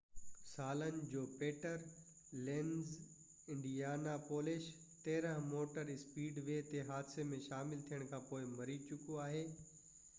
13 0.19 0.45
سالن 0.51 0.95
جو 1.09 1.23
Peter 1.39 1.83
Lenz 2.47 2.87
Indianapolis 3.55 4.69
motor 5.51 5.91
speed 5.97 6.39
V 6.47 6.55
تي 6.71 6.81
حادثي 6.87 7.27
۾ 7.33 7.39
شامل 7.49 7.85
ٿيڻ 7.91 8.07
کانپوءِ 8.13 8.49
مري 8.57 8.79
چڪو 8.89 9.21
آهي 9.27 9.45